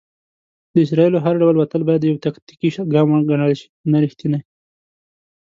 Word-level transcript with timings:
د 0.73 0.75
اسرائیلو 0.85 1.23
هر 1.25 1.33
ډول 1.41 1.55
وتل 1.57 1.81
بايد 1.87 2.01
يو 2.03 2.21
"تاکتيکي 2.25 2.69
ګام 2.93 3.07
وګڼل 3.11 3.53
شي، 3.59 3.67
نه 3.91 3.97
ريښتينی". 4.03 4.39